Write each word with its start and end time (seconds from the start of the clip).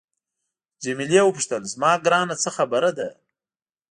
جميله 0.83 1.21
وپوښتل 1.23 1.61
زما 1.73 1.91
ګرانه 2.05 2.35
څه 2.43 2.49
خبره 2.57 2.91
ده. 2.97 3.09